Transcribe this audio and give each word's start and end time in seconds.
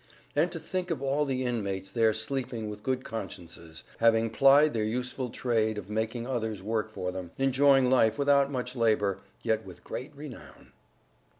And 0.35 0.51
to 0.51 0.57
think 0.59 0.89
of 0.89 1.03
all 1.03 1.25
the 1.25 1.45
inmates 1.45 1.91
there 1.91 2.11
sleeping 2.11 2.71
with 2.71 2.81
good 2.81 3.03
consciences, 3.03 3.83
having 3.99 4.31
plied 4.31 4.73
their 4.73 4.83
useful 4.83 5.29
trade 5.29 5.77
of 5.77 5.91
making 5.91 6.25
others 6.25 6.63
work 6.63 6.89
for 6.91 7.11
them, 7.11 7.29
enjoying 7.37 7.87
life 7.87 8.17
without 8.17 8.49
much 8.49 8.75
labor, 8.75 9.19
yet 9.43 9.63
with 9.63 9.83
great 9.83 10.11
renown! 10.15 10.71